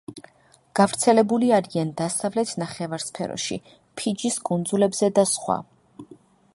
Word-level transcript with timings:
გავრცელებული 0.77 1.51
არიან 1.57 1.91
დასავლეთ 1.99 2.55
ნახევარსფეროში, 2.63 3.59
ფიჯის 4.01 4.41
კუნძულებზე 4.51 5.15
და 5.21 5.29
სხვა. 5.35 5.61